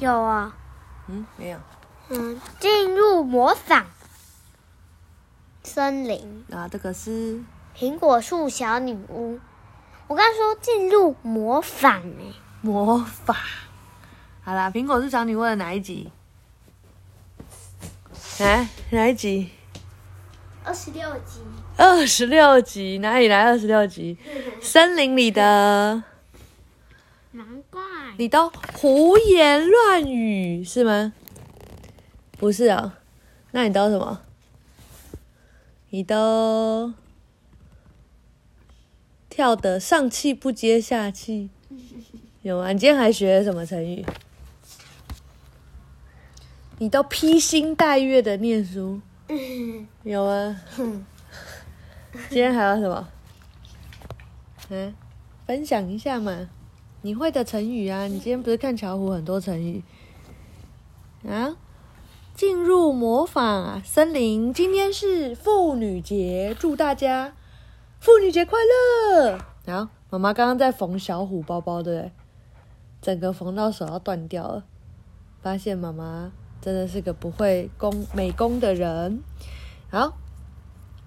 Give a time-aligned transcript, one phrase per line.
[0.00, 0.56] 有啊，
[1.08, 1.58] 嗯，没有。
[2.10, 3.86] 嗯，进入模仿
[5.62, 7.42] 森林，啊这个是
[7.76, 9.38] 苹果树小女巫。
[10.06, 12.32] 我刚说进入模仿哎，
[12.62, 13.36] 魔法。
[14.42, 16.10] 好啦，苹果树小女巫的哪一集？
[18.40, 19.50] 哎，哪一集？
[20.64, 21.40] 二十六集。
[21.76, 24.16] 二十六集，哪里来二十六集？
[24.62, 26.02] 森林里的，
[27.32, 27.82] 难怪。
[28.18, 31.12] 你都胡言乱语是吗？
[32.36, 32.98] 不是啊，
[33.52, 34.22] 那你都什么？
[35.90, 36.92] 你都
[39.30, 41.48] 跳得上气不接下气，
[42.42, 42.72] 有吗？
[42.72, 44.04] 你今天还学了什么成语？
[46.78, 49.00] 你都披星戴月的念书，
[50.02, 50.60] 有吗？
[52.28, 53.08] 今天还有什么？
[54.70, 54.92] 嗯，
[55.46, 56.50] 分享一下嘛，
[57.02, 58.06] 你会的成语啊？
[58.06, 59.82] 你今天不是看巧虎很多成语
[61.26, 61.56] 啊？
[62.34, 67.34] 进入魔法森林，今天是妇女节，祝大家
[67.98, 69.38] 妇女节快乐！
[69.66, 72.12] 好，妈妈刚刚在缝小虎包包，对不对？
[73.00, 74.64] 整个缝到手要断掉了，
[75.40, 79.22] 发现妈妈真的是个不会工美工的人。
[79.90, 80.16] 好，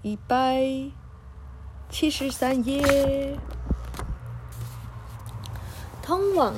[0.02, 0.66] 一百
[1.90, 3.38] 七十三页，
[6.12, 6.54] 通往。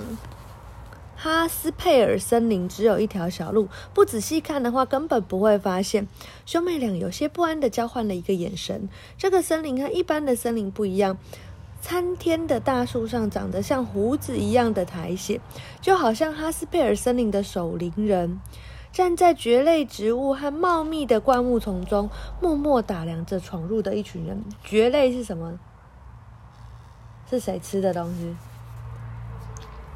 [1.16, 6.08] 哈斯佩尔森林只有一条小路，不仔细看的话，根本不会发现。
[6.44, 8.90] 兄妹俩有些不安的交换了一个眼神。
[9.16, 11.20] 这个森林和一般的森林不一样，
[11.80, 15.38] 参天的大树上长得像胡子一样的苔藓，
[15.80, 18.42] 就好像哈斯佩尔森林的守林人
[18.92, 22.10] 站在蕨类植物和茂密的灌木丛中，
[22.42, 24.44] 默默打量着闯入的一群人。
[24.64, 25.60] 蕨类是什么？
[27.30, 28.36] 是谁吃的东西？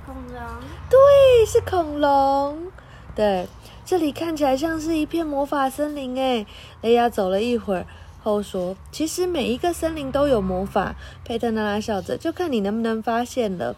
[0.07, 0.41] 恐龙，
[0.89, 2.71] 对，是恐龙。
[3.13, 3.45] 对，
[3.83, 6.47] 这里看起来像是一片魔法森林诶。
[6.81, 7.85] 雷亚走了一会儿
[8.23, 13.75] 后说：“其实每一个森林都有魔法。”佩特娜拉笑着：“就看你能不能发现了。”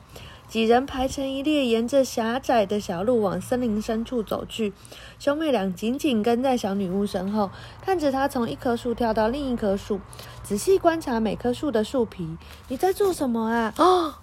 [0.47, 4.71] 几人排成一列，沿着狭窄的小路往森林深处走去。
[5.17, 7.49] 兄妹俩紧紧跟在小女巫身后，
[7.81, 9.99] 看着她从一棵树跳到另一棵树，
[10.43, 12.37] 仔细观察每棵树的树皮。
[12.67, 13.73] 你在做什么啊？
[13.77, 14.13] 哦！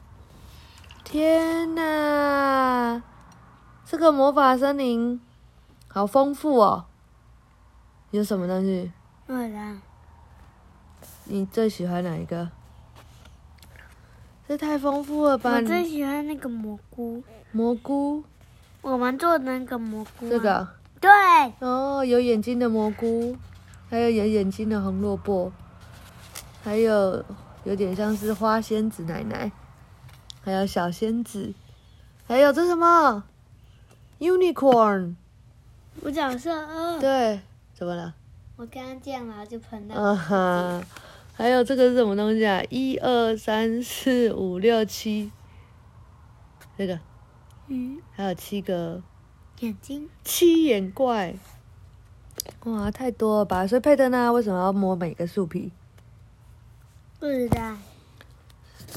[1.08, 3.00] 天哪，
[3.84, 5.20] 这个魔法森林
[5.86, 6.86] 好丰富哦！
[8.10, 8.90] 有什么东西？
[9.24, 9.76] 对的。
[11.26, 12.50] 你最喜欢哪一个？
[14.48, 15.52] 这太丰富了吧！
[15.52, 17.22] 我最喜欢那个蘑菇。
[17.52, 18.24] 蘑菇。
[18.82, 20.28] 我们做的那个蘑菇。
[20.28, 20.66] 这个。
[21.00, 21.08] 对。
[21.60, 23.36] 哦，有眼睛的蘑菇，
[23.88, 25.52] 还有有眼睛的红萝卜，
[26.64, 27.24] 还有
[27.62, 29.52] 有点像是花仙子奶奶，
[30.46, 31.52] 还有小仙子，
[32.28, 33.24] 还有这什么
[34.20, 35.16] ？Unicorn。
[36.02, 37.00] 五角色二。
[37.00, 37.40] 对，
[37.74, 38.14] 怎么了？
[38.54, 39.96] 我刚刚这样了就喷到。
[40.00, 40.84] 啊哈。
[41.34, 42.62] 还有这个是什么东西啊？
[42.70, 45.32] 一二三四五六七，
[46.78, 47.00] 这个，
[47.66, 49.02] 嗯，还有七个
[49.58, 51.34] 眼睛，七眼怪，
[52.66, 53.66] 哇，太多了吧！
[53.66, 55.72] 所以佩特娜为什么要摸每个树皮？
[57.18, 57.76] 不知道。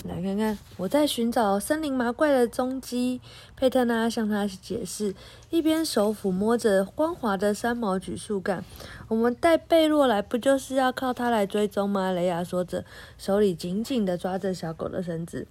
[0.08, 3.20] 来看看，我在寻找森林麻怪的踪迹。
[3.56, 5.14] 佩特娜向他解释，
[5.50, 8.64] 一边手抚摸着光滑的三毛榉树干。
[9.10, 12.12] 我们带贝洛来，不就是要靠它来追踪吗？
[12.12, 12.86] 雷亚说着，
[13.18, 15.46] 手里紧紧地抓着小狗的绳子。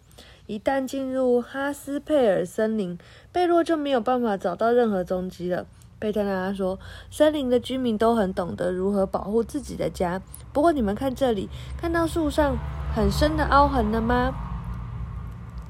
[0.47, 2.99] 一旦进入哈斯佩尔森林，
[3.31, 5.67] 贝洛就没有办法找到任何踪迹了。
[5.99, 6.79] 贝特娜说，
[7.11, 10.21] 森林的居民都很懂得如何保护自己的家。
[10.53, 11.49] 不过，你们看这里，
[11.81, 12.57] 看到树上。
[12.95, 14.35] 很深的凹痕了吗？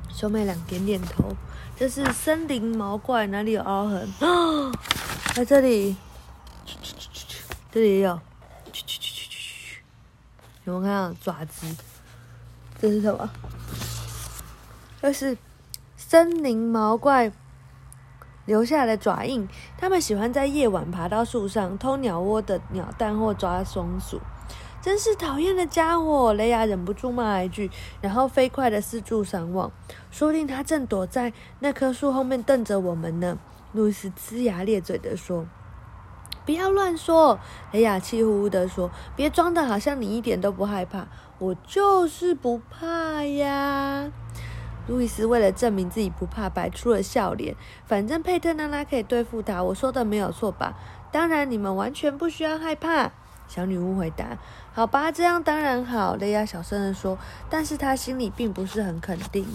[0.08, 1.36] 兄妹俩点点头。
[1.76, 4.08] 这是森林毛怪，哪里有凹痕？
[5.34, 5.96] 在这里，
[7.70, 8.18] 这里也有。
[10.64, 11.66] 有没有看到爪子？
[12.80, 13.28] 这是什么？
[15.02, 15.36] 这是
[15.96, 17.32] 森林毛怪
[18.46, 19.46] 留下的爪印。
[19.80, 24.20] 它们喜欢在夜晚爬到树上偷鸟窝的鸟蛋或抓松鼠。
[24.80, 26.32] 真是讨厌的家伙！
[26.32, 27.70] 雷亚忍不住骂一句，
[28.00, 29.70] 然后飞快的四处张望，
[30.10, 33.38] 说不定他正躲在那棵树后面瞪着我们呢。
[33.72, 35.46] 路易斯呲牙咧嘴的说
[36.46, 37.38] ：“不要乱说！”
[37.72, 41.06] 雷亚气呼呼的说：“别装的好像你一点都不害怕，
[41.38, 44.10] 我就是不怕呀。”
[44.88, 47.54] 路易斯为了证明自己不怕，摆出了笑脸。
[47.86, 50.76] 反正佩特娜拉可以对付他，我说的没有错吧？
[51.12, 53.12] 当然，你们完全不需要害怕。
[53.46, 54.36] 小女巫回答
[54.74, 57.16] ：“好吧，这样当然好。”雷亚小声的说，
[57.48, 59.46] 但是她心里并不是很肯定。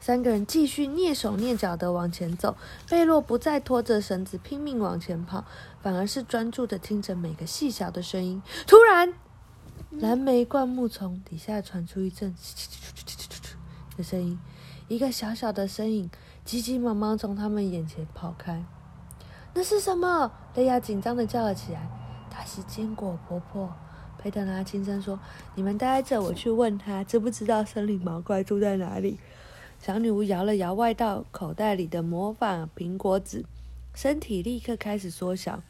[0.00, 2.56] 三个人继续蹑手蹑脚的往前走，
[2.88, 5.44] 贝洛不再拖着绳子拼命往前跑，
[5.82, 8.42] 反而是专注的听着每个细小的声音。
[8.66, 9.12] 突然，
[9.90, 12.34] 蓝莓灌木丛底下传出一阵
[14.00, 14.38] 的声音，
[14.88, 16.10] 一个小小的身影
[16.42, 18.64] 急急忙忙从他们眼前跑开。
[19.52, 20.32] 那是什么？
[20.54, 21.86] 雷亚紧张的叫了起来。
[22.30, 23.70] 她是坚果婆婆。
[24.18, 25.20] 佩特拉轻声说
[25.54, 29.18] ：“你们待着，我去问她，知不知道森林毛怪住在哪里。”
[29.78, 33.44] 小女巫摇了摇外套口袋里的魔法苹果籽，
[33.94, 35.62] 身体立刻开始缩小，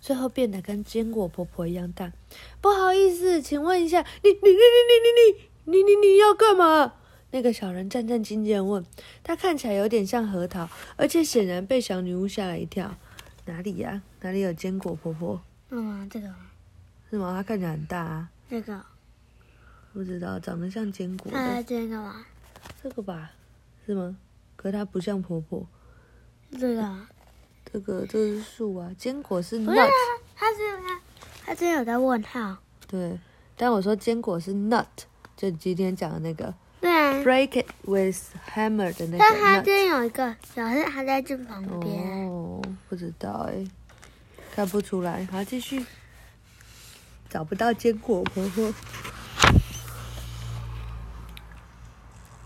[0.00, 2.12] 最后变得跟坚果婆婆一样大。
[2.60, 6.94] 不好意思，请问一下，你你你你你你你你你你要干嘛？
[7.30, 8.82] 那个小人战战兢兢问。
[9.22, 10.66] 他看起来有点像核桃，
[10.96, 12.96] 而且显然被小女巫吓了一跳。
[13.44, 14.00] 哪里呀？
[14.22, 15.42] 哪里有坚果婆婆？
[15.68, 16.34] 嗯，这个。
[17.10, 17.34] 是吗？
[17.36, 18.30] 它看起来很大啊。
[18.48, 18.82] 这个。
[19.92, 21.30] 不知道，长得像坚果。
[21.30, 22.24] 它这个吗？
[22.82, 23.32] 这个吧，
[23.84, 24.16] 是吗？
[24.56, 25.66] 可它不像婆婆。
[26.58, 26.96] 这个。
[27.70, 29.90] 这个这是树啊，坚果是 nut。
[30.34, 31.00] 他是他，
[31.44, 32.56] 他真有在问号。
[32.86, 33.18] 对，
[33.54, 34.86] 但我说坚果是 nut，
[35.38, 36.52] 就今天讲的那个。
[36.80, 37.12] 对啊。
[37.22, 38.18] Break it with
[38.52, 39.18] hammer 的那个。
[39.18, 42.28] 但它真有一个，表示它在这旁边。
[42.28, 43.64] 哦，不知道哎，
[44.52, 45.24] 看不出来。
[45.30, 45.86] 好，继续。
[47.30, 48.74] 找不到坚果婆婆。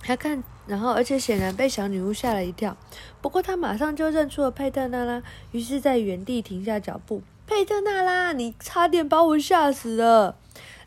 [0.02, 2.76] 他看，然后而且显然被小女巫吓了一跳。
[3.22, 5.22] 不过他马上就认出了佩特娜拉，
[5.52, 7.22] 于是在原地停下脚步。
[7.46, 10.36] 佩特娜拉，你差点把我吓死了！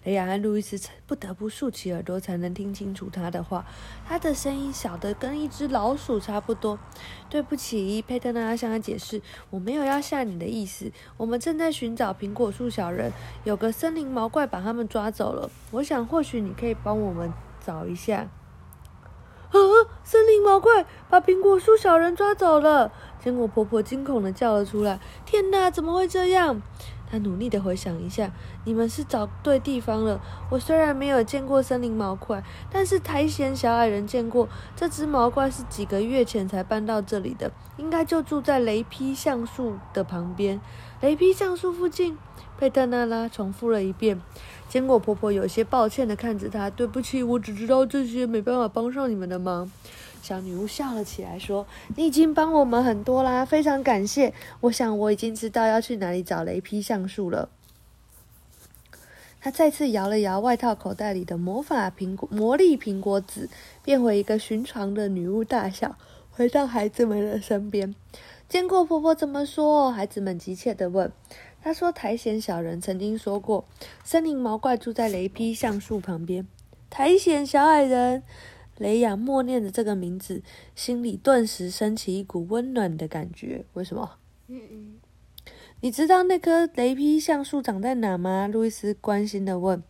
[0.05, 3.65] 雷亚和路易斯不得不竖起耳朵才能听清楚他的话。
[4.07, 6.79] 他的声音小得跟一只老鼠差不多。
[7.29, 10.91] 对不起，佩特娜拉向他解释：“我没有要吓你的意思。
[11.17, 13.11] 我们正在寻找苹果树小人，
[13.43, 15.49] 有个森林毛怪把他们抓走了。
[15.71, 17.33] 我想或许你可以帮我们
[17.65, 18.29] 找一下。”
[19.49, 19.57] 啊！
[20.03, 22.91] 森林毛怪把苹果树小人抓走了！
[23.23, 26.61] 坚果婆婆惊恐的叫了出来：“天哪，怎么会这样？”
[27.09, 28.31] 他努力的回想一下，
[28.63, 30.19] 你们是找对地方了。
[30.49, 34.47] 我虽然没有见过森林毛怪，但是苔藓小矮人见过。
[34.75, 40.59] 这只毛怪是几个月前才搬到这里的，应该就住在雷劈橡树的旁边。
[41.01, 42.17] 雷劈橡树附近，
[42.57, 44.19] 佩特娜拉重复了一遍。
[44.67, 49.71] 坚果婆婆有些抱歉的看着他：“对不起，我只知道这些，没办法帮上你们的忙。”
[50.25, 54.33] 小女巫笑了起来，说：“你已经帮我们很多啦，非常感谢。
[54.61, 57.47] 我想我已经知道要去哪里找雷劈橡树了。”
[59.39, 63.47] 她再次摇了摇外套口袋里的魔法苹果魔力苹果籽，
[63.83, 65.95] 变回一个寻常的女巫大小，
[66.31, 67.93] 回到孩子们的身边。
[68.49, 69.91] 坚果婆婆怎么说？
[69.91, 71.11] 孩子们急切地问。
[71.61, 73.65] 她说：“苔藓小人曾经说过，
[74.03, 76.47] 森林毛怪住在雷劈橡树旁边。”
[76.89, 78.23] 苔藓小矮人。
[78.77, 80.43] 雷亚默念着这个名字，
[80.75, 83.65] 心里顿时升起一股温暖的感觉。
[83.73, 84.17] 为什么？
[84.47, 84.95] 嗯嗯。
[85.81, 88.47] 你知道那棵雷劈橡树长在哪吗？
[88.47, 89.83] 路易斯关心的问。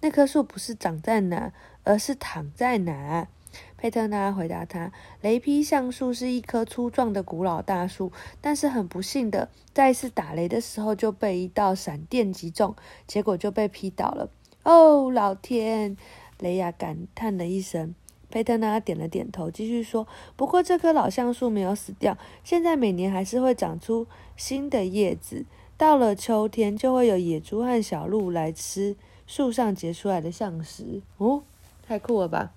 [0.00, 1.52] 那棵树不是长在哪，
[1.84, 3.28] 而是躺在哪。
[3.76, 8.10] 佩特纳回答他：雷劈橡树是一棵粗壮的古老大树，
[8.40, 12.74] 但是很不幸的，在一次打雷的时候就被一道闪电击中，
[13.06, 14.30] 结果就被劈倒了。
[14.62, 15.96] 哦，老天！
[16.38, 17.94] 雷亚感叹了一声。
[18.32, 24.06] 佩特纳点了点头，继续说：“不过这棵老橡树没有死掉，现在每年还是会长出
[24.38, 25.44] 新的叶子。
[25.76, 28.96] 到了秋天，就会有野猪和小鹿来吃
[29.26, 31.02] 树上结出来的橡石。
[31.18, 31.42] 哦，
[31.86, 32.52] 太酷了吧！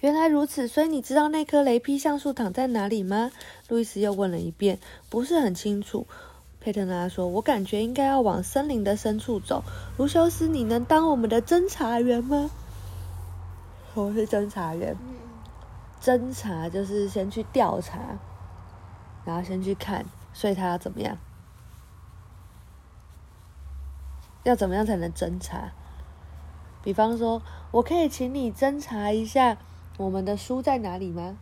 [0.00, 3.30] 原来如此，所以你知道那棵雷劈橡树躺在哪里吗？”
[3.70, 6.08] 路易斯又问了一遍，不是很清楚。
[6.58, 9.62] 佩特纳说：“我感觉应该要往森林的深处走。
[9.96, 12.50] 卢修斯，你能当我们的侦查员吗？”
[13.94, 14.96] 我是侦查员，
[16.00, 17.98] 侦查就是先去调查，
[19.24, 21.18] 然后先去看，所以他要怎么样？
[24.44, 25.72] 要怎么样才能侦查？
[26.82, 29.58] 比方说，我可以请你侦查一下
[29.98, 31.36] 我们的书在哪里吗？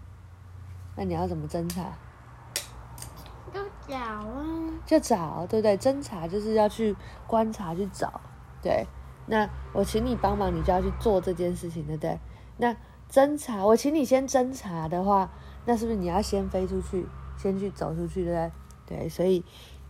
[0.97, 1.92] 那你要怎么侦查？
[3.54, 4.45] 就找啊！
[4.85, 5.78] 就找，对不对？
[5.78, 6.97] 侦查就是要去
[7.28, 8.21] 观察、去找，
[8.61, 8.85] 对。
[9.26, 12.19] 那我请你帮忙，你就要去做这件事情，对不对？
[12.61, 12.76] 那
[13.11, 15.33] 侦查，我请你先侦查的话，
[15.64, 17.07] 那是不是你要先飞出去，
[17.38, 18.52] 先去走出去，对不
[18.87, 18.99] 对？
[18.99, 19.43] 对，所以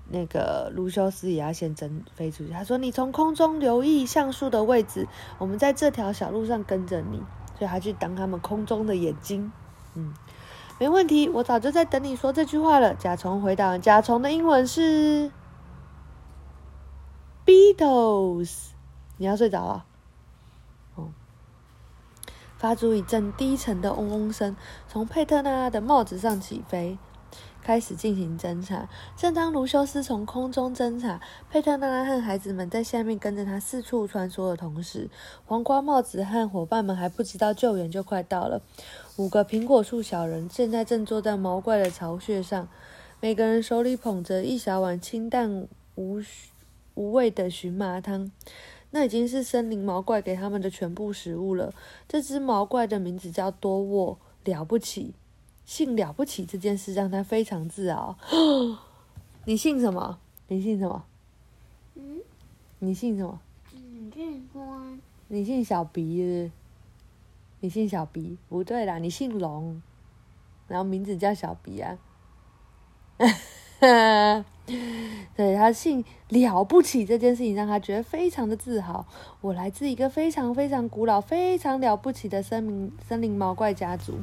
[0.09, 2.53] 那个卢修斯也要先侦飞出去。
[2.53, 5.09] 他说：“你从空中留意橡树的位置，
[5.39, 7.21] 我们在这条小路上跟着你。”
[7.59, 9.51] 所以他去当他们空中的眼睛。
[9.95, 10.15] 嗯，
[10.79, 12.95] 没问题，我早就在等你说这句话了。
[12.95, 15.31] 甲虫回答：“甲虫的英文是
[17.45, 18.69] beetles。”
[19.19, 19.85] 你要睡着了。
[22.61, 24.55] 发出一阵低沉的嗡嗡声，
[24.87, 26.99] 从佩特纳拉的帽子上起飞，
[27.63, 28.87] 开始进行侦查。
[29.17, 35.09] 正当卢修斯从空中侦查，佩特纳拉和孩子们在下面跟着他四处穿梭的同时，
[35.47, 38.61] 黄瓜帽子和伙伴们还不知道救援就快到了。
[39.17, 42.69] 五个苹果树小人现在正坐在毛怪的巢穴上，
[43.21, 46.21] 每个人手里捧着一小碗清淡无
[46.95, 48.31] 无味的荨麻汤。
[48.91, 51.73] 那已经是森林毛怪给他们的全部食物了。
[52.09, 55.15] 这只毛怪的名字叫多沃，了不起，
[55.65, 58.17] 姓了不起这件事让他非常自豪。
[59.47, 60.19] 你姓什么？
[60.49, 61.05] 你姓什么？
[61.95, 62.21] 嗯，
[62.81, 63.41] 你姓什么？
[63.73, 64.21] 嗯，这
[64.53, 66.51] 光你姓小鼻
[67.61, 68.37] 你姓小鼻？
[68.49, 69.81] 不对啦，你姓龙，
[70.67, 71.97] 然后名字叫小鼻啊。
[75.61, 79.07] 他姓了不起这件事情让他觉得非常的自豪。
[79.41, 84.15] 我来自一个非常非常古老、非常了不起的森林森林毛怪家族。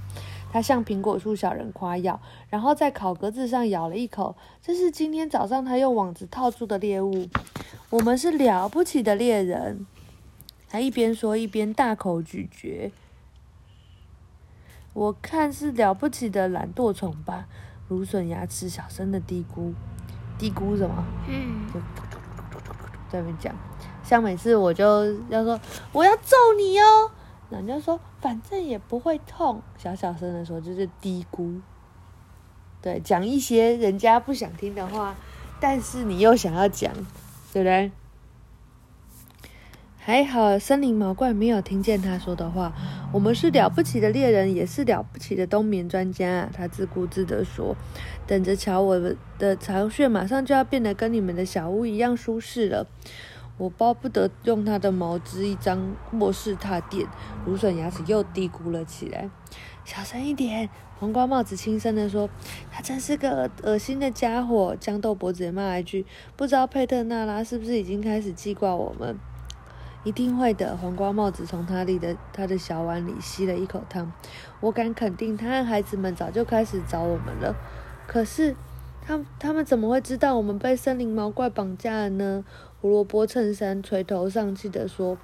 [0.51, 4.35] 他向苹果树小人夸耀，然后在烤格子上咬了一口。
[4.61, 7.27] 这是今天早上他用网子套住的猎物。
[7.89, 9.85] 我们是了不起的猎人。
[10.69, 12.91] 他一边说一边大口咀嚼。
[14.93, 17.47] 我看是了不起的懒惰虫吧。
[17.89, 19.71] 芦笋牙齿小声的嘀咕，
[20.37, 21.03] 嘀咕什么？
[21.27, 21.79] 嗯，就
[23.09, 23.55] 在那边讲，
[24.03, 25.59] 像每次我就要说
[25.91, 27.11] 我要揍你哦，
[27.49, 31.61] 人家说反正也不会痛，小小声的说就是嘀咕，
[32.81, 35.15] 对，讲一些人家不想听的话，
[35.59, 36.93] 但是你又想要讲，
[37.53, 37.91] 对不对？
[39.97, 42.71] 还好森林毛怪没有听见他说的话。
[43.13, 46.49] 我们是了不起的猎人，也是了不起的冬眠专家！
[46.53, 47.75] 他自顾自地说
[48.27, 48.99] ：“等着瞧，我
[49.39, 52.85] 的巢穴马上就要变得跟你们的小屋一样舒适了。”
[53.57, 57.07] 我巴不得用他的毛织一张卧室踏垫。
[57.45, 59.29] 芦笋牙齿又嘀咕了起来
[59.85, 62.29] ：“小声一点！”黄瓜帽子轻声地说
[62.69, 69.17] ：“他真是个恶心的家伙。”豇豆脖子也骂了一句：“不知道佩特纳拉是不是已经开始记挂我们？”
[70.07, 70.77] 一定会的。
[70.77, 74.09] 黄瓜帽子从他里的他的小碗里吸了一口汤。
[74.61, 77.53] 我敢肯定，他和孩子们早就开始找我们了。
[78.07, 78.55] 可是，
[79.05, 82.45] 他他们怎么会知道我们被森林毛怪绑架了呢？
[82.79, 85.17] 胡萝卜衬衫垂头丧气地说：“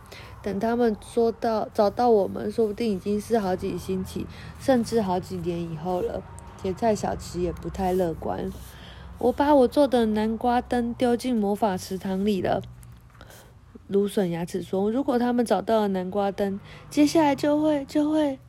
[0.43, 4.27] 等他们说到找到我们，说不定已经是好几星期，
[4.59, 6.21] 甚至好几年以后了。”
[6.61, 8.51] 甜菜小琪也不太乐观。
[9.19, 12.61] 我把我做的南瓜灯丢进魔法池塘里了。
[13.93, 16.59] 芦笋牙齿说：“如果他们找到了南瓜灯，
[16.89, 18.39] 接下来就会就会。”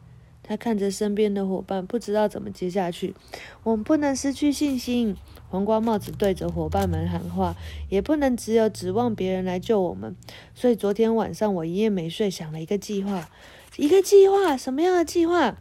[0.43, 3.15] 他看着身边的伙伴，不知道怎么接下去。
[3.63, 5.17] 我们不能失去信心。
[5.49, 7.55] 黄瓜帽子对着伙伴们喊话
[7.89, 10.17] ：“也不能只有指望别人来救我们。”
[10.55, 13.31] 所以昨天晚上我一夜没睡，想了一个计划。
[13.77, 14.57] 一个计划？
[14.57, 15.57] 什么样的计划？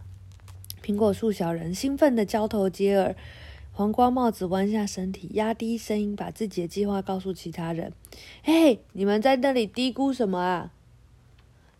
[0.83, 3.15] 苹果树小人兴奋的交头接耳。
[3.75, 7.91] 黄瓜帽子弯下身体，压低声音，把自己的计划告诉其他人。
[8.43, 10.71] 嘿，你们在那里嘀咕什么啊？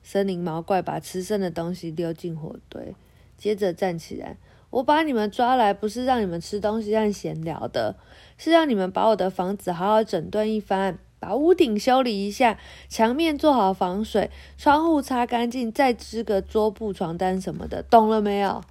[0.02, 2.96] 森林毛怪把吃剩的东西丢进火堆，
[3.38, 4.38] 接着站起来。
[4.72, 7.96] 我把你们抓来，不是让你们吃东西和闲聊的，
[8.40, 12.58] 是让你们把我的房子好好整顿一番，把屋顶修理一下，
[12.90, 18.64] 墙面做好防水，窗户擦干净，再织个桌布、床单什么的，懂了没有？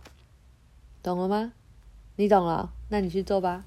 [1.05, 1.53] 懂了吗？
[2.23, 3.65] 你懂了，那你去做吧。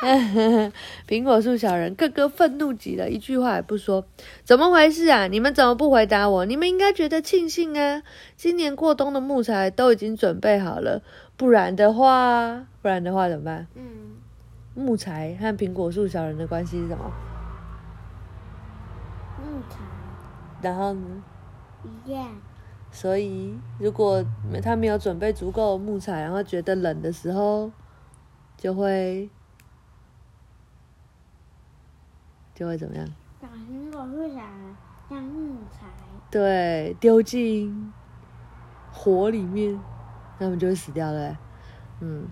[1.08, 4.06] 苹果树小人个个愤怒极了，一句话也不说。
[4.44, 5.26] 怎么回事啊？
[5.26, 6.44] 你们怎么不回答我？
[6.44, 8.00] 你们应该觉得庆幸啊！
[8.36, 11.02] 今年过冬的木材都已经准备好了，
[11.36, 13.66] 不然的话，不然的话怎么办？
[13.74, 14.12] 嗯，
[14.76, 17.12] 木材和苹果树小人的关系是什么？
[19.42, 19.78] 木材
[20.62, 21.24] 然后呢？
[21.82, 22.40] 一样，
[22.92, 24.24] 所以如果
[24.62, 27.70] 他没有准备足够的木材，然后觉得冷的时候，
[28.60, 29.30] 就会
[32.54, 33.08] 就会怎么样？
[33.40, 34.76] 把苹果树小人
[35.08, 35.86] 当木材，
[36.30, 37.90] 对，丢进
[38.92, 39.80] 火里面，
[40.38, 41.38] 那我们就会死掉了欸。
[42.00, 42.28] 嗯，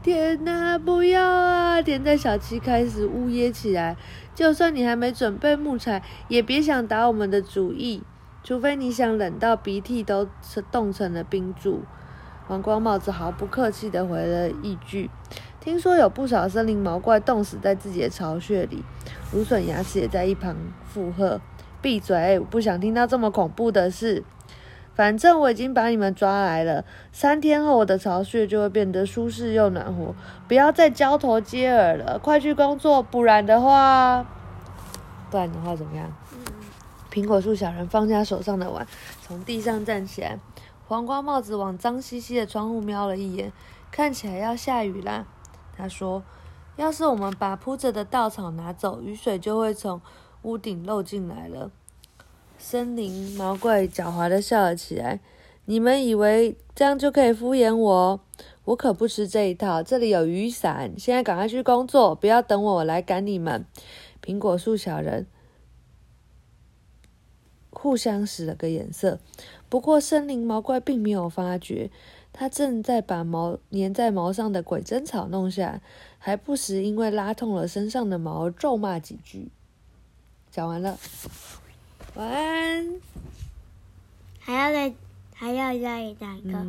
[0.00, 1.82] 天哪，不要啊！
[1.82, 3.96] 甜在小七开始呜咽起来。
[4.36, 8.04] 就算你还没准备木材，也别想打我们的主意，
[8.44, 10.28] 除非你想冷到鼻涕都
[10.70, 11.82] 冻成了冰柱。
[12.46, 15.10] 黄光帽子毫不客气的回了一句
[15.68, 18.82] ：“听说有不少森林毛怪冻死在自己的巢穴里。”
[19.34, 21.42] 芦笋牙齿也在一旁附和
[21.82, 22.38] ：“闭嘴！
[22.38, 24.24] 我不想听到这么恐怖的事。
[24.94, 30.14] 反正我已经把你们抓来了，三天后我的巢穴就会变得舒适又暖和。
[30.48, 34.24] 不要再交头接耳了，快去工作，不然的话，
[35.30, 36.40] 不然的话怎么样？”嗯，
[37.12, 38.86] 苹果树小人放下手上的碗，
[39.20, 40.38] 从地上站起来。
[40.86, 43.52] 黄瓜帽子往脏兮兮的窗户瞄了一眼，
[43.90, 45.26] 看起来要下雨啦。
[45.78, 46.24] 他说
[46.74, 50.00] ：“要是我们把铺着的稻草拿走，雨水就会从
[50.42, 51.70] 屋顶漏进来了。”
[52.58, 55.20] 森林毛怪狡猾的笑了起来。
[55.66, 58.20] 你们以为这样就可以敷衍我？
[58.64, 59.82] 我可不吃这一套。
[59.82, 63.64] 这里有雨伞，现在赶快去工作，不要等我来赶你们。
[64.24, 65.26] 苹果树小人
[67.70, 69.20] 互相使了个眼色，
[69.68, 71.90] 不过森林毛怪并没有发觉，
[72.38, 75.80] 他正在把毛粘在毛上的鬼针草弄下，
[76.20, 79.48] 还不时因为拉痛了身上的毛咒骂几句。
[80.48, 80.96] 讲完了，
[82.14, 83.00] 晚安。
[84.38, 84.94] 还要再
[85.34, 86.64] 还要再讲一个。